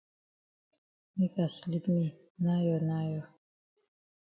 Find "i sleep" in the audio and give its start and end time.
1.43-1.85